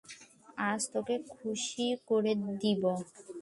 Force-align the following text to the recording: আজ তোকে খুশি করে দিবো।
আজ 0.69 0.81
তোকে 0.93 1.15
খুশি 1.31 1.87
করে 2.09 2.31
দিবো। 2.61 2.91